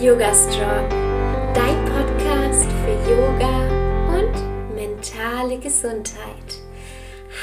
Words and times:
Yoga 0.00 0.32
Strong, 0.32 0.88
dein 1.54 1.84
Podcast 1.86 2.68
für 2.84 3.10
Yoga 3.10 3.66
und 4.14 4.76
mentale 4.76 5.58
Gesundheit. 5.58 6.60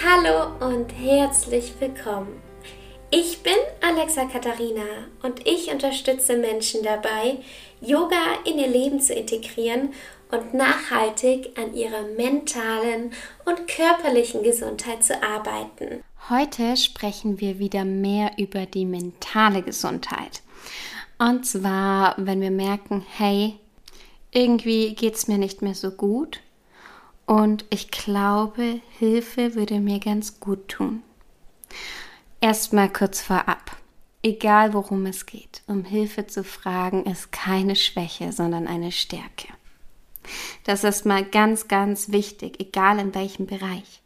Hallo 0.01 0.55
und 0.65 0.89
herzlich 0.91 1.73
willkommen. 1.79 2.41
Ich 3.12 3.44
bin 3.44 3.57
Alexa 3.81 4.23
Katharina 4.23 4.86
und 5.21 5.46
ich 5.46 5.70
unterstütze 5.70 6.38
Menschen 6.38 6.81
dabei, 6.81 7.39
Yoga 7.81 8.23
in 8.46 8.58
ihr 8.58 8.69
Leben 8.69 9.01
zu 9.01 9.13
integrieren 9.13 9.90
und 10.31 10.53
nachhaltig 10.53 11.60
an 11.60 11.76
ihrer 11.76 12.03
mentalen 12.15 13.12
und 13.44 13.67
körperlichen 13.67 14.44
Gesundheit 14.44 15.03
zu 15.03 15.22
arbeiten. 15.22 16.05
Heute 16.30 16.77
sprechen 16.77 17.41
wir 17.41 17.59
wieder 17.59 17.84
mehr 17.84 18.31
über 18.38 18.66
die 18.66 18.85
mentale 18.85 19.62
Gesundheit. 19.62 20.41
Und 21.17 21.45
zwar, 21.45 22.16
wenn 22.17 22.41
wir 22.41 22.52
merken, 22.52 23.05
hey, 23.15 23.57
irgendwie 24.31 24.95
geht 24.95 25.15
es 25.15 25.27
mir 25.27 25.37
nicht 25.37 25.61
mehr 25.61 25.75
so 25.75 25.91
gut 25.91 26.41
und 27.25 27.65
ich 27.69 27.89
glaube, 27.89 28.81
Hilfe 28.99 29.55
würde 29.55 29.79
mir 29.79 29.99
ganz 29.99 30.39
gut 30.39 30.67
tun. 30.67 31.01
Erstmal 32.41 32.91
kurz 32.91 33.21
vorab. 33.21 33.77
Egal 34.21 34.73
worum 34.73 35.05
es 35.05 35.25
geht, 35.25 35.61
um 35.67 35.85
Hilfe 35.85 36.27
zu 36.27 36.43
fragen, 36.43 37.05
ist 37.05 37.31
keine 37.31 37.75
Schwäche, 37.75 38.31
sondern 38.31 38.67
eine 38.67 38.91
Stärke. 38.91 39.47
Das 40.63 40.84
ist 40.84 41.05
mal 41.05 41.23
ganz, 41.23 41.67
ganz 41.67 42.11
wichtig, 42.11 42.59
egal 42.59 42.99
in 42.99 43.13
welchem 43.13 43.45
Bereich. 43.45 44.01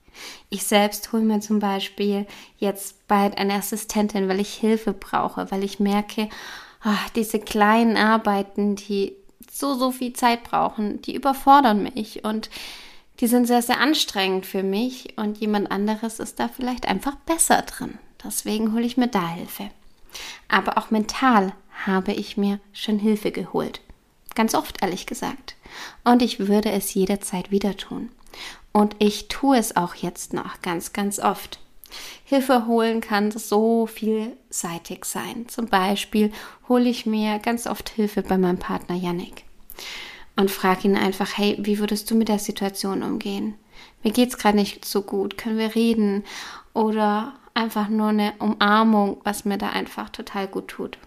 Ich 0.49 0.63
selbst 0.63 1.11
hole 1.13 1.23
mir 1.23 1.39
zum 1.39 1.59
Beispiel 1.59 2.27
jetzt 2.57 3.07
bald 3.07 3.37
eine 3.37 3.53
Assistentin, 3.53 4.27
weil 4.27 4.41
ich 4.41 4.53
Hilfe 4.53 4.91
brauche, 4.91 5.49
weil 5.51 5.63
ich 5.63 5.79
merke, 5.79 6.29
ach, 6.81 7.09
diese 7.09 7.39
kleinen 7.39 7.97
Arbeiten, 7.97 8.75
die 8.75 9.13
so, 9.51 9.73
so 9.73 9.91
viel 9.91 10.13
Zeit 10.13 10.43
brauchen, 10.43 11.01
die 11.01 11.15
überfordern 11.15 11.83
mich 11.83 12.23
und 12.23 12.49
die 13.19 13.27
sind 13.27 13.47
sehr, 13.47 13.61
sehr 13.61 13.81
anstrengend 13.81 14.45
für 14.45 14.63
mich 14.63 15.17
und 15.17 15.39
jemand 15.39 15.71
anderes 15.71 16.19
ist 16.19 16.39
da 16.39 16.47
vielleicht 16.47 16.87
einfach 16.87 17.15
besser 17.15 17.61
drin. 17.63 17.97
Deswegen 18.23 18.73
hole 18.73 18.85
ich 18.85 18.97
mir 18.97 19.07
da 19.07 19.27
Hilfe. 19.27 19.69
Aber 20.47 20.77
auch 20.77 20.91
mental 20.91 21.53
habe 21.85 22.13
ich 22.13 22.37
mir 22.37 22.59
schon 22.73 22.99
Hilfe 22.99 23.31
geholt. 23.31 23.81
Ganz 24.35 24.55
oft, 24.55 24.81
ehrlich 24.81 25.05
gesagt. 25.05 25.55
Und 26.03 26.21
ich 26.21 26.39
würde 26.39 26.71
es 26.71 26.93
jederzeit 26.93 27.51
wieder 27.51 27.75
tun. 27.75 28.09
Und 28.71 28.95
ich 28.99 29.27
tue 29.27 29.57
es 29.57 29.75
auch 29.75 29.95
jetzt 29.95 30.33
noch 30.33 30.61
ganz, 30.61 30.93
ganz 30.93 31.19
oft. 31.19 31.59
Hilfe 32.23 32.67
holen 32.67 33.01
kann 33.01 33.31
so 33.31 33.85
vielseitig 33.87 35.05
sein. 35.05 35.47
Zum 35.47 35.67
Beispiel 35.67 36.31
hole 36.67 36.89
ich 36.89 37.05
mir 37.05 37.39
ganz 37.39 37.67
oft 37.67 37.89
Hilfe 37.89 38.21
bei 38.21 38.37
meinem 38.37 38.59
Partner 38.59 38.95
Yannick 38.95 39.43
und 40.35 40.51
frage 40.51 40.87
ihn 40.87 40.95
einfach, 40.95 41.37
hey, 41.37 41.57
wie 41.59 41.79
würdest 41.79 42.09
du 42.09 42.15
mit 42.15 42.29
der 42.29 42.39
Situation 42.39 43.03
umgehen? 43.03 43.55
Mir 44.03 44.11
geht's 44.11 44.37
gerade 44.37 44.57
nicht 44.57 44.85
so 44.85 45.01
gut, 45.01 45.37
können 45.37 45.57
wir 45.57 45.75
reden? 45.75 46.23
Oder 46.73 47.33
einfach 47.53 47.89
nur 47.89 48.09
eine 48.09 48.33
Umarmung, 48.39 49.19
was 49.23 49.43
mir 49.43 49.57
da 49.57 49.69
einfach 49.69 50.09
total 50.09 50.47
gut 50.47 50.69
tut. 50.69 50.97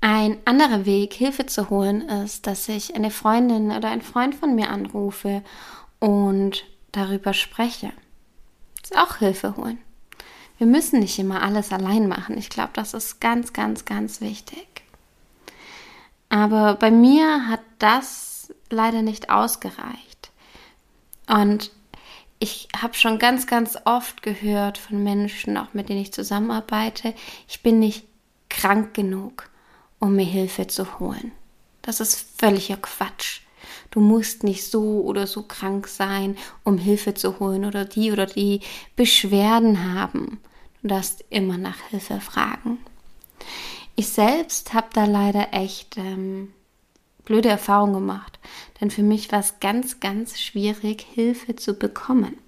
Ein 0.00 0.38
anderer 0.46 0.86
Weg, 0.86 1.12
Hilfe 1.12 1.46
zu 1.46 1.70
holen, 1.70 2.00
ist, 2.08 2.46
dass 2.46 2.68
ich 2.68 2.96
eine 2.96 3.10
Freundin 3.10 3.70
oder 3.70 3.88
einen 3.88 4.02
Freund 4.02 4.34
von 4.34 4.54
mir 4.54 4.70
anrufe 4.70 5.42
und 6.00 6.64
darüber 6.90 7.34
spreche. 7.34 7.92
Auch 8.96 9.16
Hilfe 9.16 9.56
holen. 9.56 9.78
Wir 10.58 10.66
müssen 10.66 11.00
nicht 11.00 11.18
immer 11.18 11.42
alles 11.42 11.72
allein 11.72 12.08
machen. 12.08 12.38
Ich 12.38 12.50
glaube, 12.50 12.70
das 12.74 12.94
ist 12.94 13.20
ganz, 13.20 13.52
ganz, 13.52 13.84
ganz 13.84 14.20
wichtig. 14.20 14.66
Aber 16.28 16.74
bei 16.74 16.90
mir 16.90 17.48
hat 17.48 17.60
das 17.78 18.52
leider 18.70 19.02
nicht 19.02 19.30
ausgereicht. 19.30 20.30
Und 21.26 21.70
ich 22.38 22.68
habe 22.80 22.94
schon 22.94 23.18
ganz, 23.18 23.46
ganz 23.46 23.78
oft 23.84 24.22
gehört 24.22 24.78
von 24.78 25.02
Menschen, 25.02 25.56
auch 25.56 25.74
mit 25.74 25.88
denen 25.88 26.00
ich 26.00 26.12
zusammenarbeite, 26.12 27.14
ich 27.48 27.62
bin 27.62 27.78
nicht 27.78 28.04
krank 28.48 28.94
genug, 28.94 29.48
um 29.98 30.16
mir 30.16 30.24
Hilfe 30.24 30.66
zu 30.66 30.98
holen. 30.98 31.32
Das 31.82 32.00
ist 32.00 32.38
völliger 32.38 32.76
Quatsch. 32.76 33.40
Du 33.92 34.00
musst 34.00 34.42
nicht 34.42 34.64
so 34.64 35.02
oder 35.02 35.26
so 35.26 35.42
krank 35.42 35.86
sein, 35.86 36.36
um 36.64 36.78
Hilfe 36.78 37.12
zu 37.12 37.38
holen 37.38 37.66
oder 37.66 37.84
die 37.84 38.10
oder 38.10 38.26
die 38.26 38.60
Beschwerden 38.96 39.94
haben. 39.94 40.40
Du 40.80 40.88
darfst 40.88 41.24
immer 41.28 41.58
nach 41.58 41.78
Hilfe 41.90 42.20
fragen. 42.20 42.78
Ich 43.94 44.08
selbst 44.08 44.72
habe 44.72 44.88
da 44.94 45.04
leider 45.04 45.52
echt 45.52 45.98
ähm, 45.98 46.52
blöde 47.26 47.50
Erfahrungen 47.50 47.92
gemacht, 47.92 48.38
denn 48.80 48.90
für 48.90 49.02
mich 49.02 49.30
war 49.30 49.40
es 49.40 49.60
ganz, 49.60 50.00
ganz 50.00 50.40
schwierig, 50.40 51.06
Hilfe 51.12 51.54
zu 51.54 51.74
bekommen. 51.74 52.38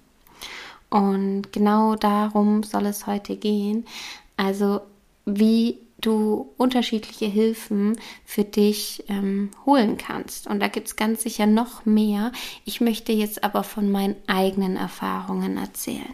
Und 0.89 1.53
genau 1.53 1.95
darum 1.95 2.63
soll 2.63 2.87
es 2.87 3.05
heute 3.05 3.35
gehen. 3.35 3.85
Also 4.35 4.81
wie 5.25 5.77
du 6.01 6.53
unterschiedliche 6.57 7.25
Hilfen 7.25 7.97
für 8.25 8.43
dich 8.43 9.03
ähm, 9.07 9.51
holen 9.65 9.97
kannst. 9.97 10.47
Und 10.47 10.59
da 10.59 10.67
gibt 10.67 10.87
es 10.87 10.95
ganz 10.95 11.23
sicher 11.23 11.45
noch 11.45 11.85
mehr. 11.85 12.31
Ich 12.65 12.81
möchte 12.81 13.11
jetzt 13.11 13.43
aber 13.43 13.63
von 13.63 13.91
meinen 13.91 14.15
eigenen 14.27 14.75
Erfahrungen 14.75 15.57
erzählen. 15.57 16.13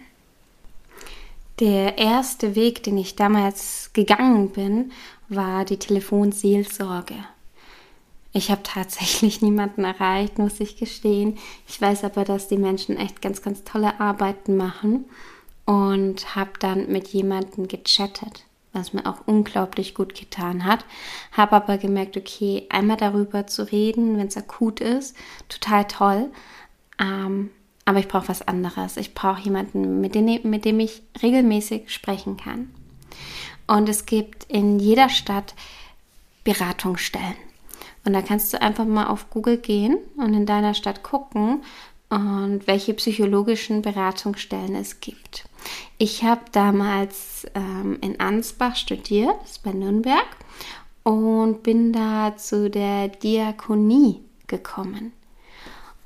Der 1.59 1.97
erste 1.97 2.55
Weg, 2.55 2.83
den 2.83 2.97
ich 2.97 3.15
damals 3.15 3.91
gegangen 3.93 4.49
bin, 4.49 4.91
war 5.29 5.65
die 5.65 5.77
Telefonseelsorge. 5.77 7.15
Ich 8.33 8.49
habe 8.49 8.63
tatsächlich 8.63 9.41
niemanden 9.43 9.83
erreicht, 9.83 10.37
muss 10.37 10.59
ich 10.59 10.77
gestehen. 10.77 11.37
Ich 11.67 11.81
weiß 11.81 12.03
aber, 12.03 12.23
dass 12.23 12.47
die 12.47 12.57
Menschen 12.57 12.97
echt 12.97 13.21
ganz, 13.21 13.41
ganz 13.41 13.63
tolle 13.63 13.99
Arbeiten 13.99 14.55
machen 14.57 15.05
und 15.65 16.35
habe 16.35 16.51
dann 16.59 16.91
mit 16.91 17.09
jemandem 17.09 17.67
gechattet 17.67 18.45
was 18.73 18.93
mir 18.93 19.05
auch 19.05 19.21
unglaublich 19.25 19.95
gut 19.95 20.15
getan 20.15 20.65
hat. 20.65 20.85
Habe 21.31 21.55
aber 21.55 21.77
gemerkt, 21.77 22.17
okay, 22.17 22.67
einmal 22.69 22.97
darüber 22.97 23.47
zu 23.47 23.69
reden, 23.71 24.17
wenn 24.17 24.27
es 24.27 24.37
akut 24.37 24.79
ist, 24.79 25.15
total 25.49 25.85
toll. 25.85 26.29
Ähm, 26.99 27.49
aber 27.85 27.99
ich 27.99 28.07
brauche 28.07 28.29
was 28.29 28.47
anderes. 28.47 28.97
Ich 28.97 29.13
brauche 29.13 29.41
jemanden, 29.41 30.01
mit 30.01 30.15
dem, 30.15 30.25
mit 30.43 30.65
dem 30.65 30.79
ich 30.79 31.01
regelmäßig 31.21 31.91
sprechen 31.93 32.37
kann. 32.37 32.69
Und 33.67 33.89
es 33.89 34.05
gibt 34.05 34.45
in 34.45 34.79
jeder 34.79 35.09
Stadt 35.09 35.55
Beratungsstellen. 36.43 37.35
Und 38.03 38.13
da 38.13 38.21
kannst 38.21 38.51
du 38.53 38.61
einfach 38.61 38.85
mal 38.85 39.07
auf 39.07 39.29
Google 39.29 39.57
gehen 39.57 39.97
und 40.17 40.33
in 40.33 40.45
deiner 40.45 40.73
Stadt 40.73 41.03
gucken, 41.03 41.61
und 42.11 42.67
welche 42.67 42.93
psychologischen 42.93 43.81
Beratungsstellen 43.81 44.75
es 44.75 44.99
gibt. 44.99 45.45
Ich 45.97 46.23
habe 46.23 46.41
damals 46.51 47.45
ähm, 47.55 47.97
in 48.01 48.19
Ansbach 48.19 48.75
studiert, 48.75 49.35
das 49.41 49.51
ist 49.51 49.63
bei 49.63 49.71
Nürnberg, 49.71 50.25
und 51.03 51.63
bin 51.63 51.93
da 51.93 52.35
zu 52.37 52.69
der 52.69 53.07
Diakonie 53.07 54.21
gekommen. 54.47 55.13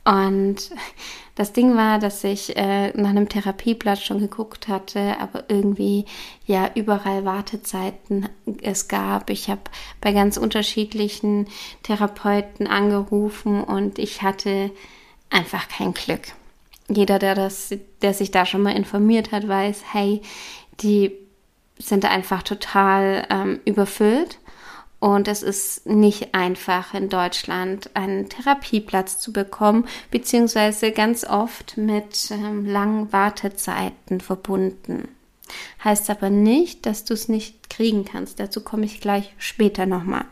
Und 0.06 0.72
das 1.36 1.52
Ding 1.52 1.76
war, 1.76 2.00
dass 2.00 2.24
ich 2.24 2.56
äh, 2.56 2.90
nach 2.96 3.10
einem 3.10 3.28
Therapieplatz 3.28 4.02
schon 4.02 4.20
geguckt 4.20 4.68
hatte, 4.68 5.20
aber 5.20 5.46
irgendwie 5.50 6.06
ja 6.46 6.70
überall 6.76 7.26
Wartezeiten 7.26 8.30
es 8.62 8.88
gab. 8.88 9.30
Ich 9.30 9.50
habe 9.50 9.62
bei 10.00 10.14
ganz 10.14 10.38
unterschiedlichen 10.38 11.48
Therapeuten 11.84 12.68
angerufen 12.68 13.64
und 13.64 14.00
ich 14.00 14.22
hatte 14.22 14.72
einfach 15.30 15.68
kein 15.68 15.94
Glück. 15.94 16.34
Jeder, 16.88 17.20
der 17.20 17.36
das, 17.36 17.74
der 18.02 18.14
sich 18.14 18.32
da 18.32 18.46
schon 18.46 18.62
mal 18.62 18.76
informiert 18.76 19.32
hat, 19.32 19.48
weiß, 19.48 19.84
hey, 19.92 20.22
die 20.82 21.12
sind 21.78 22.06
einfach 22.06 22.44
total 22.44 23.28
ähm, 23.30 23.60
überfüllt. 23.66 24.40
Und 25.00 25.28
es 25.28 25.44
ist 25.44 25.86
nicht 25.86 26.34
einfach 26.34 26.94
in 26.94 27.10
Deutschland 27.10 27.92
einen 27.96 28.30
Therapieplatz 28.30 29.20
zu 29.20 29.34
bekommen, 29.34 29.88
beziehungsweise 30.10 30.92
ganz 30.92 31.26
oft 31.26 31.78
mit 31.78 32.32
ähm, 32.32 32.66
langen 32.66 33.12
Wartezeiten 33.12 34.22
verbunden. 34.22 35.10
Heißt 35.84 36.10
aber 36.10 36.30
nicht, 36.30 36.86
dass 36.86 37.04
du 37.04 37.14
es 37.14 37.30
nicht 37.30 37.70
kriegen 37.70 38.06
kannst. 38.06 38.40
Dazu 38.40 38.62
komme 38.62 38.86
ich 38.86 39.02
gleich 39.02 39.34
später 39.38 39.86
nochmal. 39.86 40.26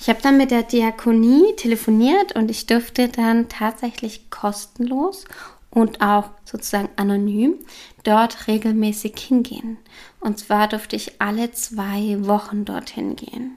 Ich 0.00 0.08
habe 0.08 0.22
dann 0.22 0.38
mit 0.38 0.50
der 0.50 0.62
Diakonie 0.62 1.54
telefoniert 1.56 2.34
und 2.34 2.50
ich 2.50 2.64
durfte 2.64 3.08
dann 3.08 3.50
tatsächlich 3.50 4.30
kostenlos 4.30 5.26
und 5.68 6.00
auch 6.00 6.30
sozusagen 6.46 6.88
anonym 6.96 7.56
dort 8.02 8.48
regelmäßig 8.48 9.18
hingehen. 9.18 9.76
Und 10.18 10.38
zwar 10.38 10.68
durfte 10.68 10.96
ich 10.96 11.20
alle 11.20 11.52
zwei 11.52 12.16
Wochen 12.26 12.64
dorthin 12.64 13.14
gehen. 13.14 13.56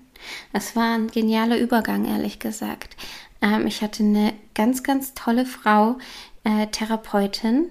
Das 0.51 0.75
war 0.75 0.95
ein 0.95 1.07
genialer 1.07 1.57
Übergang, 1.57 2.05
ehrlich 2.05 2.39
gesagt. 2.39 2.97
Ähm, 3.41 3.65
ich 3.65 3.81
hatte 3.81 4.03
eine 4.03 4.33
ganz, 4.53 4.83
ganz 4.83 5.13
tolle 5.13 5.45
Frau, 5.45 5.97
äh, 6.43 6.67
Therapeutin. 6.67 7.69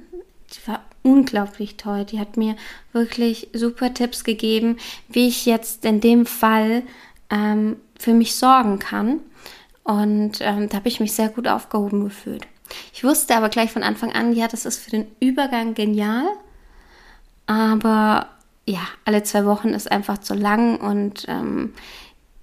Die 0.51 0.67
war 0.67 0.83
unglaublich 1.03 1.77
toll. 1.77 2.07
Die 2.07 2.19
hat 2.19 2.39
mir 2.39 2.57
wirklich 2.95 3.49
super 3.53 3.93
Tipps 3.93 4.25
gegeben, 4.25 4.79
wie 5.09 5.29
ich 5.29 5.45
jetzt 5.45 5.85
in 5.85 6.01
dem 6.01 6.25
Fall 6.25 6.83
ähm, 7.31 7.77
für 8.03 8.15
mich 8.15 8.35
sorgen 8.35 8.79
kann. 8.79 9.21
Und 9.85 10.41
ähm, 10.41 10.69
da 10.69 10.77
habe 10.77 10.89
ich 10.89 11.01
mich 11.01 11.13
sehr 11.13 11.29
gut 11.29 11.49
aufgehoben 11.49 12.05
gefühlt. 12.05 12.47
Ich 12.93 13.05
wusste 13.05 13.37
aber 13.37 13.49
gleich 13.49 13.71
von 13.73 13.83
Anfang 13.83 14.13
an, 14.13 14.33
ja, 14.33 14.49
das 14.49 14.65
ist 14.67 14.79
für 14.79 14.91
den 14.91 15.07
Übergang 15.21 15.75
genial. 15.75 16.27
Aber 17.47 18.29
ja, 18.67 18.81
alle 19.05 19.23
zwei 19.23 19.45
Wochen 19.45 19.69
ist 19.69 19.91
einfach 19.91 20.19
zu 20.19 20.35
lang 20.35 20.81
und 20.81 21.27
ähm, 21.29 21.75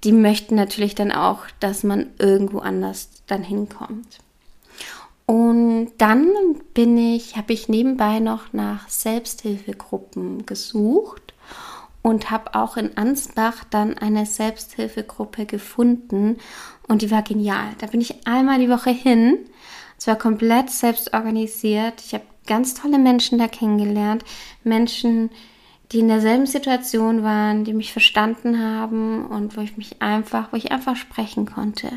die 0.03 0.11
möchten 0.11 0.55
natürlich 0.55 0.95
dann 0.95 1.11
auch, 1.11 1.43
dass 1.59 1.83
man 1.83 2.07
irgendwo 2.19 2.59
anders 2.59 3.09
dann 3.27 3.43
hinkommt. 3.43 4.19
Und 5.25 5.91
dann 5.97 6.31
bin 6.73 6.97
ich, 6.97 7.37
habe 7.37 7.53
ich 7.53 7.69
nebenbei 7.69 8.19
noch 8.19 8.51
nach 8.53 8.89
Selbsthilfegruppen 8.89 10.45
gesucht 10.45 11.28
und 12.01 12.31
habe 12.31 12.55
auch 12.55 12.77
in 12.77 12.97
Ansbach 12.97 13.63
dann 13.69 13.97
eine 13.97 14.25
Selbsthilfegruppe 14.25 15.45
gefunden 15.45 16.37
und 16.87 17.01
die 17.01 17.11
war 17.11 17.21
genial. 17.21 17.69
Da 17.79 17.87
bin 17.87 18.01
ich 18.01 18.27
einmal 18.27 18.59
die 18.59 18.69
Woche 18.69 18.89
hin. 18.89 19.37
Es 19.97 20.07
war 20.07 20.15
komplett 20.15 20.69
selbst 20.69 21.13
organisiert. 21.13 22.01
Ich 22.05 22.13
habe 22.13 22.23
ganz 22.47 22.73
tolle 22.73 22.97
Menschen 22.97 23.37
da 23.37 23.47
kennengelernt. 23.47 24.23
Menschen, 24.63 25.29
die 25.91 25.99
in 25.99 26.07
derselben 26.07 26.45
Situation 26.45 27.23
waren, 27.23 27.63
die 27.63 27.73
mich 27.73 27.91
verstanden 27.91 28.63
haben 28.63 29.25
und 29.25 29.57
wo 29.57 29.61
ich 29.61 29.75
mich 29.77 30.01
einfach, 30.01 30.51
wo 30.51 30.57
ich 30.57 30.71
einfach 30.71 30.95
sprechen 30.95 31.45
konnte. 31.45 31.89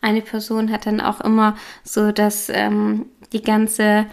Eine 0.00 0.22
Person 0.22 0.70
hat 0.70 0.86
dann 0.86 1.00
auch 1.00 1.20
immer 1.20 1.56
so, 1.84 2.12
dass 2.12 2.48
ähm, 2.48 3.06
die 3.32 3.42
ganze, 3.42 4.06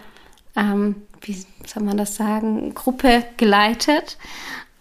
ähm, 0.56 0.96
wie 1.22 1.44
soll 1.66 1.82
man 1.82 1.96
das 1.96 2.16
sagen, 2.16 2.74
Gruppe 2.74 3.24
geleitet. 3.36 4.18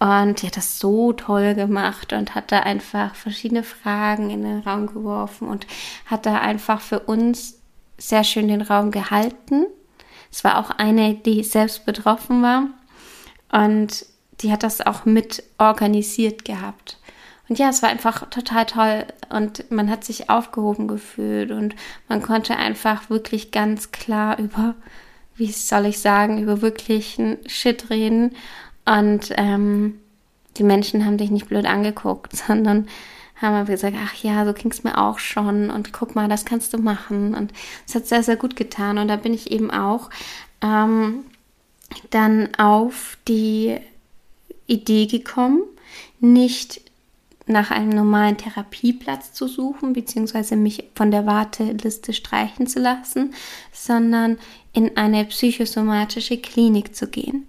Und 0.03 0.41
die 0.41 0.47
hat 0.47 0.57
das 0.57 0.79
so 0.79 1.13
toll 1.13 1.55
gemacht 1.55 2.11
und 2.11 2.35
hat 2.35 2.51
da 2.51 2.59
einfach 2.59 3.15
verschiedene 3.15 3.63
Fragen 3.63 4.31
in 4.31 4.43
den 4.43 4.59
Raum 4.59 4.87
geworfen 4.87 5.47
und 5.47 5.65
hat 6.05 6.25
da 6.25 6.39
einfach 6.39 6.81
für 6.81 6.99
uns 6.99 7.61
sehr 7.97 8.25
schön 8.25 8.49
den 8.49 8.61
Raum 8.61 8.91
gehalten. 8.91 9.65
Es 10.29 10.43
war 10.43 10.57
auch 10.57 10.71
eine, 10.71 11.13
die 11.13 11.41
selbst 11.45 11.85
betroffen 11.85 12.43
war. 12.43 12.67
Und 13.49 14.05
die 14.41 14.51
hat 14.51 14.63
das 14.63 14.85
auch 14.85 15.05
mit 15.05 15.41
organisiert 15.57 16.43
gehabt. 16.43 16.97
Und 17.47 17.57
ja, 17.57 17.69
es 17.69 17.81
war 17.81 17.87
einfach 17.87 18.29
total 18.29 18.65
toll 18.65 19.05
und 19.29 19.71
man 19.71 19.89
hat 19.89 20.03
sich 20.03 20.29
aufgehoben 20.29 20.89
gefühlt 20.89 21.51
und 21.51 21.75
man 22.09 22.21
konnte 22.21 22.57
einfach 22.57 23.09
wirklich 23.09 23.51
ganz 23.51 23.93
klar 23.93 24.37
über, 24.37 24.75
wie 25.37 25.49
soll 25.49 25.85
ich 25.85 25.99
sagen, 25.99 26.43
über 26.43 26.61
wirklichen 26.61 27.37
Shit 27.47 27.89
reden. 27.89 28.35
Und 28.85 29.33
ähm, 29.37 29.99
die 30.57 30.63
Menschen 30.63 31.05
haben 31.05 31.17
dich 31.17 31.31
nicht 31.31 31.47
blöd 31.47 31.65
angeguckt, 31.65 32.35
sondern 32.35 32.87
haben 33.41 33.55
aber 33.55 33.71
gesagt, 33.71 33.95
ach 33.99 34.15
ja, 34.23 34.45
so 34.45 34.53
ging 34.53 34.71
es 34.71 34.83
mir 34.83 34.97
auch 34.97 35.19
schon 35.19 35.69
und 35.69 35.91
guck 35.91 36.15
mal, 36.15 36.29
das 36.29 36.45
kannst 36.45 36.73
du 36.73 36.77
machen. 36.77 37.35
Und 37.35 37.51
es 37.87 37.95
hat 37.95 38.07
sehr, 38.07 38.23
sehr 38.23 38.37
gut 38.37 38.55
getan. 38.55 38.97
Und 38.97 39.07
da 39.07 39.15
bin 39.17 39.33
ich 39.33 39.51
eben 39.51 39.71
auch 39.71 40.09
ähm, 40.61 41.25
dann 42.09 42.55
auf 42.55 43.17
die 43.27 43.77
Idee 44.67 45.07
gekommen, 45.07 45.63
nicht 46.19 46.81
nach 47.45 47.71
einem 47.71 47.89
normalen 47.89 48.37
Therapieplatz 48.37 49.33
zu 49.33 49.47
suchen, 49.47 49.91
beziehungsweise 49.93 50.55
mich 50.55 50.85
von 50.95 51.11
der 51.11 51.25
Warteliste 51.25 52.13
streichen 52.13 52.67
zu 52.67 52.79
lassen, 52.79 53.33
sondern 53.73 54.37
in 54.71 54.95
eine 54.95 55.25
psychosomatische 55.25 56.37
Klinik 56.37 56.95
zu 56.95 57.07
gehen. 57.07 57.47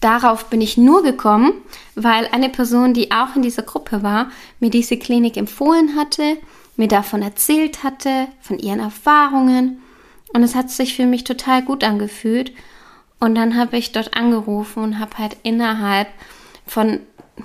Darauf 0.00 0.46
bin 0.46 0.62
ich 0.62 0.78
nur 0.78 1.02
gekommen, 1.02 1.52
weil 1.94 2.26
eine 2.32 2.48
Person, 2.48 2.94
die 2.94 3.12
auch 3.12 3.36
in 3.36 3.42
dieser 3.42 3.62
Gruppe 3.62 4.02
war, 4.02 4.30
mir 4.58 4.70
diese 4.70 4.96
Klinik 4.96 5.36
empfohlen 5.36 5.94
hatte, 5.94 6.38
mir 6.76 6.88
davon 6.88 7.20
erzählt 7.20 7.84
hatte, 7.84 8.28
von 8.40 8.58
ihren 8.58 8.80
Erfahrungen. 8.80 9.82
Und 10.32 10.42
es 10.42 10.54
hat 10.54 10.70
sich 10.70 10.96
für 10.96 11.06
mich 11.06 11.24
total 11.24 11.62
gut 11.62 11.84
angefühlt. 11.84 12.52
Und 13.18 13.34
dann 13.34 13.58
habe 13.58 13.76
ich 13.76 13.92
dort 13.92 14.16
angerufen 14.16 14.82
und 14.82 14.98
habe 14.98 15.18
halt 15.18 15.36
innerhalb 15.42 16.08
von, 16.66 17.00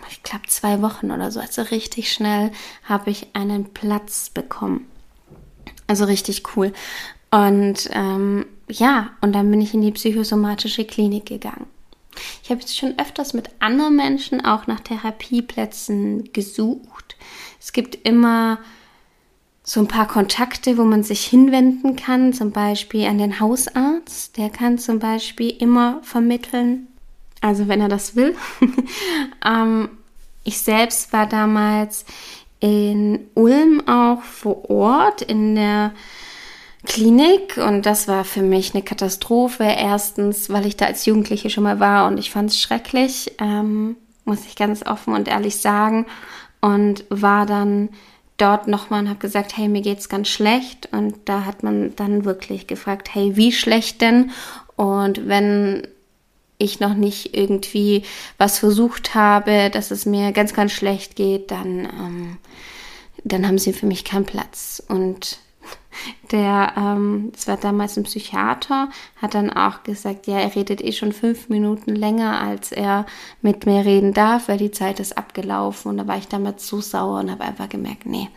ich 0.09 0.23
glaube, 0.23 0.47
zwei 0.47 0.81
Wochen 0.81 1.11
oder 1.11 1.31
so, 1.31 1.41
also 1.41 1.61
richtig 1.63 2.11
schnell, 2.13 2.51
habe 2.85 3.09
ich 3.09 3.27
einen 3.33 3.73
Platz 3.73 4.29
bekommen. 4.29 4.87
Also 5.87 6.05
richtig 6.05 6.43
cool. 6.55 6.71
Und 7.31 7.89
ähm, 7.91 8.45
ja, 8.69 9.09
und 9.19 9.33
dann 9.33 9.51
bin 9.51 9.59
ich 9.59 9.73
in 9.73 9.81
die 9.81 9.91
psychosomatische 9.91 10.85
Klinik 10.85 11.25
gegangen. 11.25 11.67
Ich 12.43 12.49
habe 12.49 12.61
jetzt 12.61 12.77
schon 12.77 12.97
öfters 12.99 13.33
mit 13.33 13.49
anderen 13.59 13.95
Menschen 13.95 14.43
auch 14.43 14.67
nach 14.67 14.79
Therapieplätzen 14.79 16.31
gesucht. 16.33 17.15
Es 17.59 17.73
gibt 17.73 17.95
immer 18.07 18.59
so 19.63 19.79
ein 19.79 19.87
paar 19.87 20.07
Kontakte, 20.07 20.77
wo 20.77 20.83
man 20.83 21.03
sich 21.03 21.25
hinwenden 21.25 21.95
kann, 21.95 22.33
zum 22.33 22.51
Beispiel 22.51 23.07
an 23.07 23.17
den 23.17 23.39
Hausarzt. 23.39 24.37
Der 24.37 24.49
kann 24.49 24.77
zum 24.77 24.99
Beispiel 24.99 25.49
immer 25.49 25.99
vermitteln, 26.03 26.87
also 27.41 27.67
wenn 27.67 27.81
er 27.81 27.89
das 27.89 28.15
will. 28.15 28.35
ähm, 29.45 29.89
ich 30.43 30.59
selbst 30.59 31.11
war 31.11 31.25
damals 31.25 32.05
in 32.59 33.27
Ulm 33.33 33.87
auch 33.87 34.21
vor 34.21 34.69
Ort 34.69 35.23
in 35.23 35.55
der 35.55 35.93
Klinik 36.85 37.57
und 37.57 37.85
das 37.85 38.07
war 38.07 38.23
für 38.23 38.41
mich 38.41 38.73
eine 38.73 38.83
Katastrophe. 38.83 39.63
Erstens, 39.63 40.49
weil 40.49 40.65
ich 40.65 40.77
da 40.77 40.85
als 40.85 41.05
Jugendliche 41.05 41.49
schon 41.49 41.63
mal 41.63 41.79
war 41.79 42.07
und 42.07 42.17
ich 42.17 42.31
fand 42.31 42.51
es 42.51 42.61
schrecklich, 42.61 43.33
ähm, 43.39 43.97
muss 44.23 44.45
ich 44.45 44.55
ganz 44.55 44.85
offen 44.85 45.13
und 45.13 45.27
ehrlich 45.27 45.57
sagen. 45.57 46.05
Und 46.61 47.05
war 47.09 47.45
dann 47.45 47.89
dort 48.37 48.67
nochmal 48.67 49.01
und 49.01 49.09
habe 49.09 49.19
gesagt, 49.19 49.55
hey, 49.55 49.67
mir 49.67 49.81
geht's 49.81 50.09
ganz 50.09 50.27
schlecht. 50.27 50.89
Und 50.91 51.15
da 51.25 51.45
hat 51.45 51.63
man 51.63 51.95
dann 51.95 52.25
wirklich 52.25 52.67
gefragt, 52.67 53.13
hey, 53.13 53.35
wie 53.35 53.51
schlecht 53.51 54.01
denn? 54.01 54.31
Und 54.75 55.27
wenn 55.27 55.87
ich 56.57 56.79
noch 56.79 56.93
nicht 56.93 57.35
irgendwie 57.35 58.03
was 58.37 58.59
versucht 58.59 59.13
habe, 59.13 59.69
dass 59.69 59.91
es 59.91 60.05
mir 60.05 60.31
ganz, 60.31 60.53
ganz 60.53 60.71
schlecht 60.71 61.15
geht, 61.15 61.51
dann, 61.51 61.85
ähm, 61.85 62.37
dann 63.23 63.47
haben 63.47 63.57
sie 63.57 63.73
für 63.73 63.85
mich 63.85 64.03
keinen 64.03 64.25
Platz. 64.25 64.81
Und 64.87 65.39
der, 66.31 66.73
ähm, 66.77 67.31
das 67.33 67.47
war 67.47 67.57
damals 67.57 67.97
ein 67.97 68.03
Psychiater, 68.03 68.89
hat 69.21 69.33
dann 69.33 69.51
auch 69.51 69.83
gesagt, 69.83 70.27
ja, 70.27 70.39
er 70.39 70.55
redet 70.55 70.81
eh 70.81 70.91
schon 70.91 71.11
fünf 71.11 71.49
Minuten 71.49 71.95
länger, 71.95 72.41
als 72.41 72.71
er 72.71 73.05
mit 73.41 73.65
mir 73.65 73.85
reden 73.85 74.13
darf, 74.13 74.47
weil 74.47 74.57
die 74.57 74.71
Zeit 74.71 74.99
ist 74.99 75.17
abgelaufen. 75.17 75.91
Und 75.91 75.97
da 75.97 76.07
war 76.07 76.17
ich 76.17 76.27
damals 76.27 76.67
so 76.67 76.81
sauer 76.81 77.19
und 77.19 77.31
habe 77.31 77.43
einfach 77.43 77.69
gemerkt, 77.69 78.05
nee, 78.05 78.29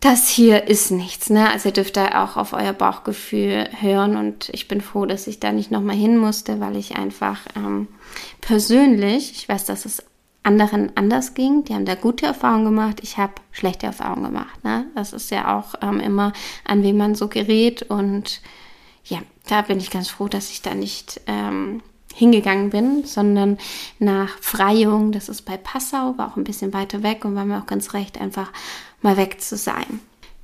das 0.00 0.28
hier 0.28 0.68
ist 0.68 0.92
nichts, 0.92 1.28
ne? 1.28 1.50
Also 1.50 1.70
ihr 1.70 1.72
dürft 1.72 1.96
da 1.96 2.24
auch 2.24 2.36
auf 2.36 2.52
euer 2.52 2.72
Bauchgefühl 2.72 3.68
hören 3.80 4.16
und 4.16 4.48
ich 4.50 4.68
bin 4.68 4.80
froh, 4.80 5.06
dass 5.06 5.26
ich 5.26 5.40
da 5.40 5.50
nicht 5.50 5.72
nochmal 5.72 5.96
hin 5.96 6.16
musste, 6.16 6.60
weil 6.60 6.76
ich 6.76 6.96
einfach 6.96 7.40
ähm, 7.56 7.88
persönlich, 8.40 9.32
ich 9.32 9.48
weiß, 9.48 9.64
dass 9.64 9.84
es 9.84 10.04
anderen 10.48 10.96
anders 10.96 11.34
ging, 11.34 11.64
die 11.64 11.74
haben 11.74 11.84
da 11.84 11.94
gute 11.94 12.26
Erfahrungen 12.26 12.64
gemacht, 12.64 13.00
ich 13.02 13.18
habe 13.18 13.34
schlechte 13.52 13.86
Erfahrungen 13.86 14.24
gemacht, 14.24 14.64
ne? 14.64 14.86
Das 14.94 15.12
ist 15.12 15.30
ja 15.30 15.56
auch 15.56 15.74
ähm, 15.82 16.00
immer, 16.00 16.32
an 16.64 16.82
wen 16.82 16.96
man 16.96 17.14
so 17.14 17.28
gerät 17.28 17.82
und 17.82 18.40
ja, 19.04 19.18
da 19.46 19.62
bin 19.62 19.78
ich 19.78 19.90
ganz 19.90 20.08
froh, 20.08 20.28
dass 20.28 20.50
ich 20.50 20.62
da 20.62 20.74
nicht 20.74 21.20
ähm, 21.26 21.82
hingegangen 22.14 22.70
bin, 22.70 23.04
sondern 23.04 23.58
nach 23.98 24.38
Freyung, 24.40 25.12
das 25.12 25.28
ist 25.28 25.42
bei 25.42 25.56
Passau, 25.56 26.16
war 26.16 26.32
auch 26.32 26.36
ein 26.36 26.44
bisschen 26.44 26.72
weiter 26.72 27.02
weg 27.02 27.24
und 27.24 27.34
war 27.34 27.44
mir 27.44 27.58
auch 27.58 27.66
ganz 27.66 27.94
recht, 27.94 28.20
einfach 28.20 28.50
mal 29.02 29.16
weg 29.16 29.40
zu 29.40 29.56
sein. 29.56 30.00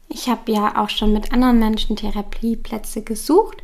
Ich 0.08 0.28
habe 0.28 0.52
ja 0.52 0.82
auch 0.82 0.90
schon 0.90 1.12
mit 1.12 1.32
anderen 1.32 1.58
Menschen 1.58 1.96
Therapieplätze 1.96 3.02
gesucht 3.02 3.62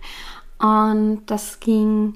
und 0.58 1.22
das 1.26 1.60
ging 1.60 2.14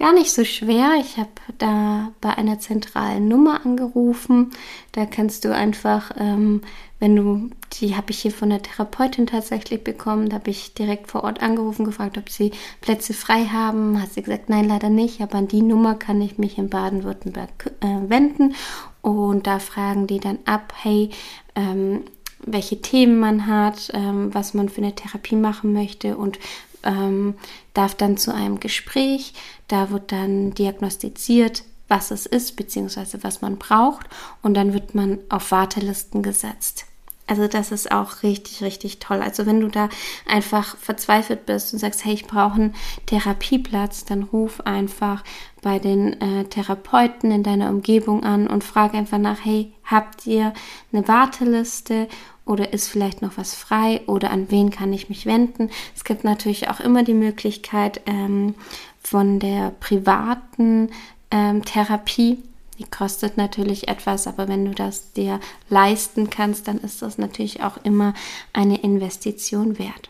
gar 0.00 0.14
nicht 0.14 0.32
so 0.32 0.44
schwer. 0.44 0.94
Ich 0.98 1.18
habe 1.18 1.28
da 1.58 2.10
bei 2.22 2.30
einer 2.30 2.58
zentralen 2.58 3.28
Nummer 3.28 3.64
angerufen. 3.64 4.50
Da 4.92 5.04
kannst 5.04 5.44
du 5.44 5.54
einfach, 5.54 6.10
ähm, 6.18 6.62
wenn 6.98 7.14
du, 7.14 7.50
die 7.74 7.96
habe 7.96 8.10
ich 8.10 8.20
hier 8.20 8.32
von 8.32 8.48
der 8.48 8.62
Therapeutin 8.62 9.26
tatsächlich 9.26 9.84
bekommen, 9.84 10.30
da 10.30 10.36
habe 10.36 10.50
ich 10.50 10.72
direkt 10.72 11.08
vor 11.08 11.22
Ort 11.22 11.42
angerufen, 11.42 11.84
gefragt, 11.84 12.16
ob 12.16 12.30
sie 12.30 12.50
Plätze 12.80 13.12
frei 13.12 13.44
haben. 13.44 14.00
Hat 14.00 14.12
sie 14.12 14.22
gesagt, 14.22 14.48
nein, 14.48 14.68
leider 14.68 14.88
nicht, 14.88 15.20
aber 15.20 15.36
an 15.36 15.48
die 15.48 15.62
Nummer 15.62 15.94
kann 15.94 16.22
ich 16.22 16.38
mich 16.38 16.56
in 16.56 16.70
Baden-Württemberg 16.70 17.70
äh, 17.80 18.08
wenden. 18.08 18.54
Und 19.02 19.46
da 19.46 19.58
fragen 19.58 20.06
die 20.06 20.18
dann 20.18 20.38
ab, 20.46 20.72
hey, 20.80 21.10
ähm, 21.54 22.04
welche 22.42 22.80
Themen 22.80 23.20
man 23.20 23.46
hat, 23.46 23.90
ähm, 23.92 24.32
was 24.32 24.54
man 24.54 24.70
für 24.70 24.80
eine 24.80 24.94
Therapie 24.94 25.36
machen 25.36 25.74
möchte 25.74 26.16
und 26.16 26.38
ähm, 26.84 27.34
darf 27.74 27.94
dann 27.94 28.16
zu 28.16 28.34
einem 28.34 28.60
Gespräch. 28.60 29.34
Da 29.68 29.90
wird 29.90 30.12
dann 30.12 30.52
diagnostiziert, 30.52 31.64
was 31.88 32.10
es 32.10 32.26
ist, 32.26 32.56
beziehungsweise 32.56 33.22
was 33.22 33.42
man 33.42 33.58
braucht. 33.58 34.06
Und 34.42 34.54
dann 34.54 34.72
wird 34.72 34.94
man 34.94 35.18
auf 35.28 35.50
Wartelisten 35.50 36.22
gesetzt. 36.22 36.86
Also 37.30 37.46
das 37.46 37.70
ist 37.70 37.92
auch 37.92 38.24
richtig, 38.24 38.60
richtig 38.60 38.98
toll. 38.98 39.22
Also 39.22 39.46
wenn 39.46 39.60
du 39.60 39.68
da 39.68 39.88
einfach 40.26 40.76
verzweifelt 40.76 41.46
bist 41.46 41.72
und 41.72 41.78
sagst, 41.78 42.04
hey, 42.04 42.12
ich 42.12 42.26
brauche 42.26 42.54
einen 42.54 42.74
Therapieplatz, 43.06 44.04
dann 44.04 44.24
ruf 44.24 44.60
einfach 44.62 45.22
bei 45.62 45.78
den 45.78 46.20
äh, 46.20 46.44
Therapeuten 46.46 47.30
in 47.30 47.44
deiner 47.44 47.70
Umgebung 47.70 48.24
an 48.24 48.48
und 48.48 48.64
frag 48.64 48.94
einfach 48.94 49.18
nach, 49.18 49.44
hey, 49.44 49.72
habt 49.84 50.26
ihr 50.26 50.52
eine 50.92 51.06
Warteliste 51.06 52.08
oder 52.50 52.72
ist 52.72 52.88
vielleicht 52.88 53.22
noch 53.22 53.36
was 53.36 53.54
frei 53.54 54.02
oder 54.06 54.30
an 54.30 54.50
wen 54.50 54.70
kann 54.70 54.92
ich 54.92 55.08
mich 55.08 55.24
wenden? 55.24 55.70
Es 55.94 56.04
gibt 56.04 56.24
natürlich 56.24 56.68
auch 56.68 56.80
immer 56.80 57.02
die 57.04 57.14
Möglichkeit 57.14 58.02
ähm, 58.06 58.54
von 59.02 59.38
der 59.38 59.72
privaten 59.80 60.90
ähm, 61.30 61.64
Therapie 61.64 62.42
die 62.80 62.86
kostet 62.86 63.36
natürlich 63.36 63.88
etwas, 63.88 64.26
aber 64.26 64.48
wenn 64.48 64.64
du 64.64 64.70
das 64.70 65.12
dir 65.12 65.38
leisten 65.68 66.30
kannst, 66.30 66.66
dann 66.66 66.78
ist 66.78 67.02
das 67.02 67.18
natürlich 67.18 67.62
auch 67.62 67.76
immer 67.84 68.14
eine 68.54 68.80
Investition 68.80 69.78
wert. 69.78 70.08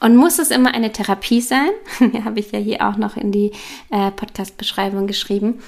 Und 0.00 0.16
muss 0.16 0.40
es 0.40 0.50
immer 0.50 0.74
eine 0.74 0.90
Therapie 0.90 1.40
sein? 1.40 1.70
Habe 2.24 2.40
ich 2.40 2.50
ja 2.50 2.58
hier 2.58 2.88
auch 2.88 2.96
noch 2.96 3.16
in 3.16 3.30
die 3.30 3.52
äh, 3.90 4.10
Podcast-Beschreibung 4.10 5.06
geschrieben. 5.06 5.60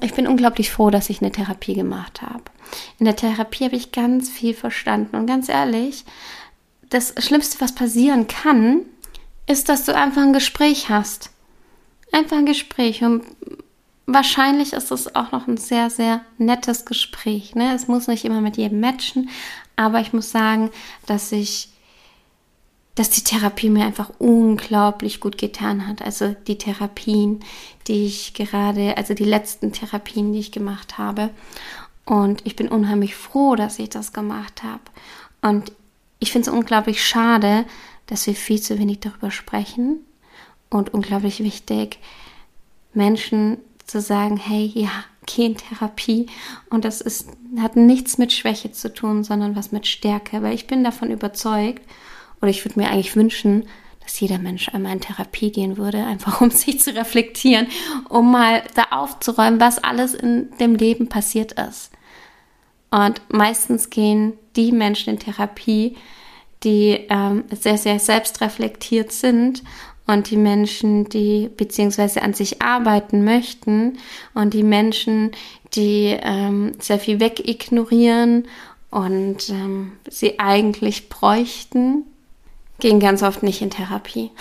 Ich 0.00 0.14
bin 0.14 0.26
unglaublich 0.26 0.70
froh, 0.70 0.90
dass 0.90 1.10
ich 1.10 1.22
eine 1.22 1.32
Therapie 1.32 1.74
gemacht 1.74 2.22
habe. 2.22 2.44
In 2.98 3.06
der 3.06 3.16
Therapie 3.16 3.64
habe 3.64 3.76
ich 3.76 3.92
ganz 3.92 4.28
viel 4.28 4.54
verstanden. 4.54 5.16
Und 5.16 5.26
ganz 5.26 5.48
ehrlich, 5.48 6.04
das 6.90 7.14
Schlimmste, 7.18 7.60
was 7.60 7.74
passieren 7.74 8.26
kann, 8.26 8.82
ist, 9.46 9.68
dass 9.68 9.84
du 9.84 9.94
einfach 9.94 10.22
ein 10.22 10.32
Gespräch 10.32 10.88
hast. 10.88 11.30
Einfach 12.12 12.36
ein 12.36 12.46
Gespräch. 12.46 13.02
Und 13.02 13.24
wahrscheinlich 14.06 14.72
ist 14.74 14.90
es 14.90 15.14
auch 15.14 15.32
noch 15.32 15.48
ein 15.48 15.56
sehr, 15.56 15.90
sehr 15.90 16.20
nettes 16.38 16.84
Gespräch. 16.84 17.54
Ne? 17.54 17.74
Es 17.74 17.88
muss 17.88 18.08
nicht 18.08 18.24
immer 18.24 18.40
mit 18.40 18.56
jedem 18.56 18.80
matchen, 18.80 19.30
aber 19.76 20.00
ich 20.00 20.12
muss 20.12 20.30
sagen, 20.30 20.70
dass 21.06 21.32
ich, 21.32 21.70
dass 22.94 23.10
die 23.10 23.24
Therapie 23.24 23.70
mir 23.70 23.86
einfach 23.86 24.10
unglaublich 24.18 25.20
gut 25.20 25.38
getan 25.38 25.86
hat. 25.86 26.02
Also 26.02 26.36
die 26.46 26.58
Therapien, 26.58 27.40
die 27.88 28.06
ich 28.06 28.34
gerade, 28.34 28.96
also 28.96 29.14
die 29.14 29.24
letzten 29.24 29.72
Therapien, 29.72 30.32
die 30.32 30.40
ich 30.40 30.52
gemacht 30.52 30.98
habe. 30.98 31.30
Und 32.04 32.44
ich 32.44 32.56
bin 32.56 32.68
unheimlich 32.68 33.14
froh, 33.14 33.54
dass 33.56 33.78
ich 33.78 33.88
das 33.88 34.12
gemacht 34.12 34.62
habe. 34.62 34.82
Und 35.40 35.72
ich 36.18 36.32
finde 36.32 36.50
es 36.50 36.54
unglaublich 36.54 37.04
schade, 37.04 37.64
dass 38.06 38.26
wir 38.26 38.34
viel 38.34 38.60
zu 38.60 38.78
wenig 38.78 39.00
darüber 39.00 39.30
sprechen. 39.30 40.00
Und 40.68 40.92
unglaublich 40.92 41.40
wichtig, 41.40 41.98
Menschen 42.94 43.58
zu 43.86 44.00
sagen, 44.00 44.36
hey, 44.36 44.70
ja, 44.74 44.90
geh 45.26 45.46
in 45.46 45.56
Therapie 45.56 46.26
und 46.70 46.84
das 46.84 47.00
ist, 47.00 47.28
hat 47.58 47.76
nichts 47.76 48.18
mit 48.18 48.32
Schwäche 48.32 48.72
zu 48.72 48.92
tun, 48.92 49.22
sondern 49.22 49.54
was 49.54 49.70
mit 49.70 49.86
Stärke, 49.86 50.42
weil 50.42 50.54
ich 50.54 50.66
bin 50.66 50.82
davon 50.82 51.10
überzeugt 51.10 51.82
oder 52.42 52.50
ich 52.50 52.64
würde 52.64 52.78
mir 52.78 52.90
eigentlich 52.90 53.16
wünschen, 53.16 53.64
dass 54.02 54.18
jeder 54.18 54.38
Mensch 54.38 54.68
einmal 54.68 54.94
in 54.94 55.00
Therapie 55.00 55.52
gehen 55.52 55.76
würde, 55.76 56.04
einfach 56.04 56.40
um 56.40 56.50
sich 56.50 56.80
zu 56.80 56.94
reflektieren, 56.94 57.68
um 58.08 58.30
mal 58.30 58.62
da 58.74 58.88
aufzuräumen, 58.90 59.60
was 59.60 59.82
alles 59.82 60.12
in 60.12 60.50
dem 60.58 60.74
Leben 60.74 61.08
passiert 61.08 61.52
ist. 61.52 61.92
Und 62.90 63.22
meistens 63.32 63.88
gehen 63.88 64.34
die 64.56 64.72
Menschen 64.72 65.14
in 65.14 65.18
Therapie, 65.18 65.96
die 66.62 67.06
ähm, 67.08 67.44
sehr, 67.50 67.78
sehr 67.78 67.98
selbstreflektiert 67.98 69.12
sind 69.12 69.62
und 70.06 70.30
die 70.30 70.36
Menschen, 70.36 71.08
die 71.08 71.48
beziehungsweise 71.56 72.22
an 72.22 72.34
sich 72.34 72.60
arbeiten 72.60 73.24
möchten 73.24 73.98
und 74.34 74.52
die 74.52 74.62
Menschen, 74.62 75.30
die 75.74 76.16
ähm, 76.20 76.72
sehr 76.78 76.98
viel 76.98 77.18
wegignorieren 77.18 78.46
und 78.90 79.48
ähm, 79.48 79.92
sie 80.10 80.38
eigentlich 80.38 81.08
bräuchten, 81.08 82.04
gehen 82.82 82.98
ganz 82.98 83.22
oft 83.22 83.42
nicht 83.42 83.62
in 83.62 83.70
Therapie. 83.70 84.30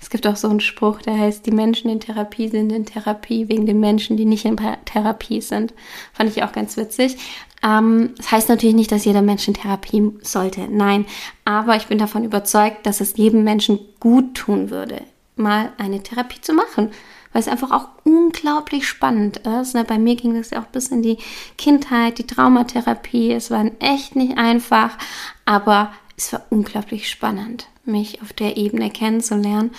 Es 0.00 0.08
gibt 0.08 0.26
auch 0.26 0.36
so 0.36 0.48
einen 0.48 0.60
Spruch, 0.60 1.02
der 1.02 1.18
heißt, 1.18 1.44
die 1.44 1.50
Menschen 1.50 1.90
in 1.90 2.00
Therapie 2.00 2.48
sind 2.48 2.72
in 2.72 2.86
Therapie 2.86 3.48
wegen 3.48 3.66
den 3.66 3.80
Menschen, 3.80 4.16
die 4.16 4.24
nicht 4.24 4.46
in 4.46 4.56
Therapie 4.86 5.42
sind. 5.42 5.74
Fand 6.14 6.30
ich 6.30 6.42
auch 6.42 6.52
ganz 6.52 6.78
witzig. 6.78 7.18
Ähm, 7.62 8.14
das 8.16 8.30
heißt 8.30 8.48
natürlich 8.48 8.76
nicht, 8.76 8.92
dass 8.92 9.04
jeder 9.04 9.20
Mensch 9.20 9.46
in 9.46 9.54
Therapie 9.54 10.12
sollte. 10.22 10.68
Nein, 10.70 11.04
aber 11.44 11.76
ich 11.76 11.88
bin 11.88 11.98
davon 11.98 12.24
überzeugt, 12.24 12.86
dass 12.86 13.02
es 13.02 13.16
jedem 13.16 13.44
Menschen 13.44 13.80
gut 14.00 14.36
tun 14.36 14.70
würde, 14.70 15.02
mal 15.36 15.72
eine 15.76 16.02
Therapie 16.02 16.40
zu 16.40 16.54
machen 16.54 16.92
weil 17.34 17.40
es 17.40 17.48
einfach 17.48 17.72
auch 17.72 17.88
unglaublich 18.04 18.86
spannend 18.86 19.38
ist. 19.38 19.74
Ne? 19.74 19.84
Bei 19.84 19.98
mir 19.98 20.14
ging 20.14 20.34
das 20.36 20.50
ja 20.50 20.62
auch 20.62 20.66
bis 20.66 20.88
in 20.88 21.02
die 21.02 21.18
Kindheit, 21.58 22.18
die 22.18 22.28
Traumatherapie. 22.28 23.32
Es 23.32 23.50
war 23.50 23.68
echt 23.80 24.14
nicht 24.14 24.38
einfach, 24.38 24.96
aber 25.44 25.90
es 26.16 26.32
war 26.32 26.42
unglaublich 26.50 27.08
spannend, 27.08 27.68
mich 27.84 28.22
auf 28.22 28.32
der 28.32 28.56
Ebene 28.56 28.90
kennenzulernen. 28.90 29.70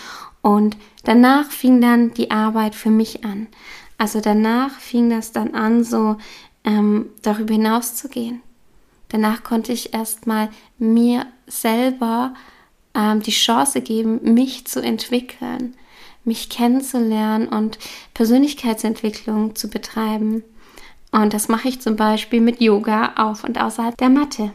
Und 0.41 0.77
danach 1.03 1.49
fing 1.49 1.81
dann 1.81 2.13
die 2.13 2.31
Arbeit 2.31 2.75
für 2.75 2.89
mich 2.89 3.25
an. 3.25 3.47
Also 3.97 4.19
danach 4.19 4.79
fing 4.79 5.09
das 5.09 5.31
dann 5.31 5.53
an, 5.53 5.83
so 5.83 6.17
ähm, 6.63 7.09
darüber 7.21 7.53
hinaus 7.53 7.95
zu 7.95 8.09
gehen. 8.09 8.41
Danach 9.09 9.43
konnte 9.43 9.71
ich 9.71 9.93
erstmal 9.93 10.49
mir 10.77 11.25
selber 11.47 12.33
ähm, 12.93 13.21
die 13.21 13.31
Chance 13.31 13.81
geben, 13.81 14.33
mich 14.33 14.65
zu 14.67 14.81
entwickeln, 14.81 15.75
mich 16.25 16.49
kennenzulernen 16.49 17.47
und 17.47 17.77
Persönlichkeitsentwicklung 18.13 19.55
zu 19.55 19.69
betreiben. 19.69 20.43
Und 21.11 21.33
das 21.33 21.47
mache 21.47 21.69
ich 21.69 21.79
zum 21.79 21.95
Beispiel 21.95 22.41
mit 22.41 22.59
Yoga 22.59 23.13
auf 23.15 23.43
und 23.43 23.59
außerhalb 23.59 23.95
der 23.97 24.09
Matte. 24.09 24.51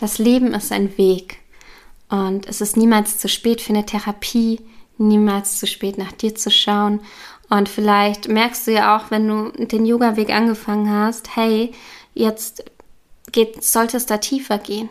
Das 0.00 0.16
Leben 0.16 0.54
ist 0.54 0.72
ein 0.72 0.96
Weg 0.96 1.40
und 2.08 2.48
es 2.48 2.62
ist 2.62 2.78
niemals 2.78 3.18
zu 3.18 3.28
spät 3.28 3.60
für 3.60 3.74
eine 3.74 3.84
Therapie, 3.84 4.58
niemals 4.96 5.58
zu 5.58 5.66
spät 5.66 5.98
nach 5.98 6.12
dir 6.12 6.34
zu 6.34 6.50
schauen. 6.50 7.00
Und 7.50 7.68
vielleicht 7.68 8.26
merkst 8.26 8.66
du 8.66 8.72
ja 8.72 8.96
auch, 8.96 9.10
wenn 9.10 9.28
du 9.28 9.50
den 9.66 9.84
Yoga-Weg 9.84 10.30
angefangen 10.30 10.88
hast, 10.90 11.36
hey, 11.36 11.72
jetzt 12.14 12.64
geht, 13.30 13.62
sollte 13.62 13.98
es 13.98 14.06
da 14.06 14.16
tiefer 14.16 14.56
gehen. 14.56 14.88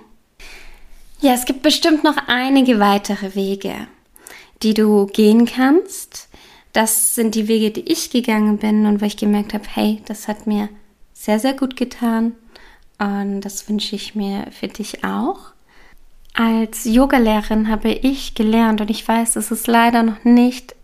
Ja, 1.22 1.34
es 1.34 1.46
gibt 1.46 1.64
bestimmt 1.64 2.04
noch 2.04 2.18
einige 2.28 2.80
weitere 2.80 3.34
Wege, 3.34 3.88
die 4.62 4.76
du 4.76 5.08
gehen 5.08 5.48
kannst. 5.48 6.30
Das 6.72 7.16
sind 7.16 7.34
die 7.34 7.48
Wege, 7.48 7.72
die 7.72 7.92
ich 7.92 8.12
gegangen 8.12 8.60
bin 8.60 8.86
und 8.86 9.02
wo 9.02 9.06
ich 9.06 9.18
gemerkt 9.18 9.56
habe, 9.56 9.66
hey, 9.74 10.04
das 10.06 10.28
hat 10.28 10.46
mir 10.46 10.70
sehr, 11.14 11.40
sehr 11.40 11.54
gut 11.54 11.76
getan. 11.76 12.36
Und 13.00 13.42
das 13.42 13.70
wünsche 13.70 13.96
ich 13.96 14.14
mir 14.14 14.48
für 14.52 14.68
dich 14.68 15.04
auch. 15.04 15.54
Als 16.34 16.86
Yogalehrerin 16.86 17.70
habe 17.70 17.90
ich 17.90 18.36
gelernt 18.36 18.82
und 18.82 18.90
ich 18.90 19.08
weiß, 19.08 19.36
es 19.38 19.52
ist 19.52 19.68
leider 19.68 20.04
noch 20.04 20.24
nicht 20.24 20.76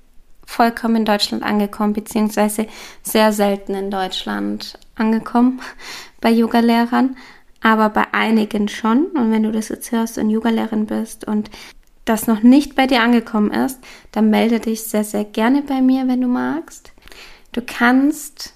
vollkommen 0.46 0.98
in 0.98 1.06
Deutschland 1.06 1.44
angekommen, 1.44 1.94
beziehungsweise 1.94 2.68
sehr 3.04 3.34
selten 3.34 3.74
in 3.74 3.92
Deutschland 3.92 4.80
angekommen 4.96 5.62
bei 6.22 6.32
Yogalehrern, 6.32 7.18
aber 7.62 7.90
bei 7.90 8.06
einigen 8.14 8.68
schon. 8.68 9.08
Und 9.08 9.32
wenn 9.32 9.44
du 9.44 9.52
das 9.52 9.70
jetzt 9.70 9.92
hörst 9.92 10.18
und 10.18 10.30
Yogalehrerin 10.30 10.86
bist 10.86 11.26
und 11.26 11.50
das 12.06 12.28
noch 12.28 12.44
nicht 12.44 12.76
bei 12.76 12.88
dir 12.88 13.02
angekommen 13.02 13.52
ist, 13.52 13.80
dann 14.12 14.30
melde 14.30 14.60
dich 14.60 14.84
sehr, 14.84 15.04
sehr 15.04 15.26
gerne 15.26 15.64
bei 15.64 15.82
mir, 15.82 16.08
wenn 16.08 16.22
du 16.22 16.28
magst. 16.28 16.92
Du 17.52 17.62
kannst, 17.66 18.54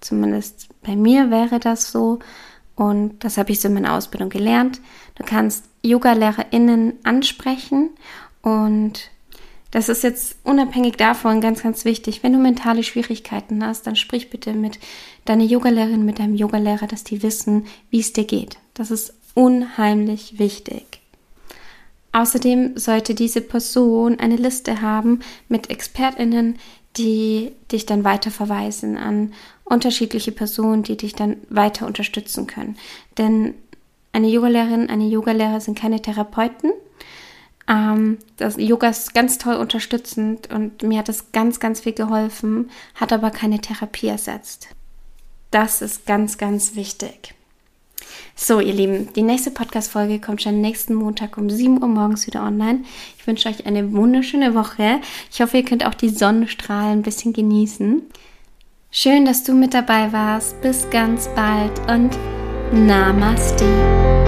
zumindest 0.00 0.68
bei 0.82 0.96
mir 0.96 1.30
wäre 1.30 1.58
das 1.58 1.90
so, 1.90 2.18
und 2.80 3.22
das 3.22 3.36
habe 3.36 3.52
ich 3.52 3.60
so 3.60 3.68
in 3.68 3.74
meiner 3.74 3.92
Ausbildung 3.92 4.30
gelernt. 4.30 4.80
Du 5.16 5.22
kannst 5.22 5.66
Yoga-LehrerInnen 5.82 6.94
ansprechen 7.02 7.90
und 8.40 9.10
das 9.70 9.90
ist 9.90 10.02
jetzt 10.02 10.36
unabhängig 10.44 10.96
davon 10.96 11.42
ganz, 11.42 11.62
ganz 11.62 11.84
wichtig. 11.84 12.22
Wenn 12.22 12.32
du 12.32 12.38
mentale 12.38 12.82
Schwierigkeiten 12.82 13.62
hast, 13.62 13.86
dann 13.86 13.96
sprich 13.96 14.30
bitte 14.30 14.54
mit 14.54 14.78
deiner 15.26 15.44
Yogalehrerin, 15.44 16.06
mit 16.06 16.20
deinem 16.20 16.34
Yogalehrer, 16.34 16.86
dass 16.86 17.04
die 17.04 17.22
wissen, 17.22 17.66
wie 17.90 18.00
es 18.00 18.14
dir 18.14 18.24
geht. 18.24 18.56
Das 18.72 18.90
ist 18.90 19.12
unheimlich 19.34 20.38
wichtig. 20.38 21.00
Außerdem 22.12 22.78
sollte 22.78 23.14
diese 23.14 23.42
Person 23.42 24.18
eine 24.18 24.36
Liste 24.36 24.80
haben 24.80 25.20
mit 25.50 25.68
ExpertInnen, 25.68 26.58
die 26.96 27.52
dich 27.70 27.86
dann 27.86 28.04
weiter 28.04 28.30
verweisen 28.30 28.96
an 28.96 29.32
unterschiedliche 29.64 30.32
Personen, 30.32 30.82
die 30.82 30.96
dich 30.96 31.14
dann 31.14 31.36
weiter 31.48 31.86
unterstützen 31.86 32.46
können. 32.46 32.76
Denn 33.18 33.54
eine 34.12 34.28
Yogalehrerin, 34.28 34.90
eine 34.90 35.06
Yogalehrer 35.06 35.60
sind 35.60 35.78
keine 35.78 36.02
Therapeuten. 36.02 36.72
Ähm, 37.68 38.18
das 38.36 38.56
Yoga 38.56 38.88
ist 38.88 39.14
ganz 39.14 39.38
toll 39.38 39.54
unterstützend 39.54 40.52
und 40.52 40.82
mir 40.82 40.98
hat 40.98 41.08
das 41.08 41.30
ganz, 41.30 41.60
ganz 41.60 41.80
viel 41.80 41.92
geholfen, 41.92 42.70
hat 42.96 43.12
aber 43.12 43.30
keine 43.30 43.60
Therapie 43.60 44.08
ersetzt. 44.08 44.68
Das 45.52 45.82
ist 45.82 46.06
ganz, 46.06 46.38
ganz 46.38 46.74
wichtig. 46.74 47.34
So, 48.34 48.60
ihr 48.60 48.72
Lieben, 48.72 49.12
die 49.14 49.22
nächste 49.22 49.50
Podcast-Folge 49.50 50.20
kommt 50.20 50.42
schon 50.42 50.60
nächsten 50.60 50.94
Montag 50.94 51.36
um 51.36 51.50
7 51.50 51.82
Uhr 51.82 51.88
morgens 51.88 52.26
wieder 52.26 52.42
online. 52.42 52.80
Ich 53.18 53.26
wünsche 53.26 53.48
euch 53.48 53.66
eine 53.66 53.92
wunderschöne 53.92 54.54
Woche. 54.54 55.00
Ich 55.30 55.40
hoffe, 55.40 55.58
ihr 55.58 55.64
könnt 55.64 55.86
auch 55.86 55.94
die 55.94 56.08
Sonnenstrahlen 56.08 57.00
ein 57.00 57.02
bisschen 57.02 57.32
genießen. 57.32 58.02
Schön, 58.90 59.24
dass 59.24 59.44
du 59.44 59.52
mit 59.52 59.74
dabei 59.74 60.12
warst. 60.12 60.60
Bis 60.62 60.88
ganz 60.90 61.28
bald 61.34 61.78
und 61.88 62.18
Namaste. 62.72 64.19